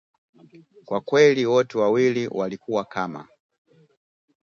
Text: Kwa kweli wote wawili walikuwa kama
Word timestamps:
Kwa 0.85 1.01
kweli 1.01 1.45
wote 1.45 1.77
wawili 1.77 2.27
walikuwa 2.27 2.85
kama 2.85 3.27